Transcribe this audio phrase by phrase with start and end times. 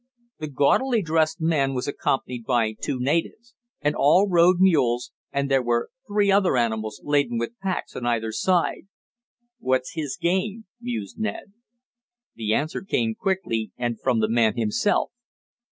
[0.39, 5.61] The gaudily dressed man was accompanied by two natives, and all rode mules, and there
[5.61, 8.87] were three other animals, laden with packs on either side.
[9.59, 11.53] "What's his game?" mused Ned.
[12.33, 15.11] The answer came quickly and from the man himself.